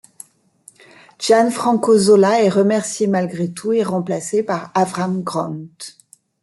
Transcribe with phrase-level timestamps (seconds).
[1.19, 5.57] Gianfranco Zola est remercié malgré tout et remplacé par Avram Grant.